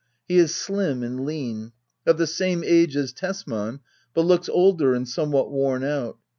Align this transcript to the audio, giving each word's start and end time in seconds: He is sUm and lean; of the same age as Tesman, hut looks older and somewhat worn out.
He 0.27 0.37
is 0.37 0.55
sUm 0.55 1.03
and 1.03 1.23
lean; 1.25 1.73
of 2.07 2.17
the 2.17 2.25
same 2.25 2.63
age 2.63 2.97
as 2.97 3.13
Tesman, 3.13 3.81
hut 4.15 4.25
looks 4.25 4.49
older 4.49 4.95
and 4.95 5.07
somewhat 5.07 5.51
worn 5.51 5.83
out. 5.83 6.17